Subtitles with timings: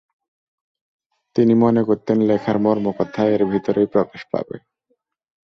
[1.35, 4.55] তিনি মনে করতেন লেখার মর্মকথা এর ভেতরেই প্রকাশ পাবে।